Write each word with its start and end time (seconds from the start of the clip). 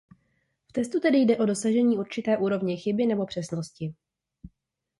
V 0.69 0.73
testu 0.73 0.99
tedy 0.99 1.17
jde 1.17 1.37
o 1.37 1.45
dosažení 1.45 1.97
určité 1.97 2.37
úrovně 2.37 2.77
chyby 2.77 3.05
nebo 3.05 3.25
přesnosti. 3.25 3.93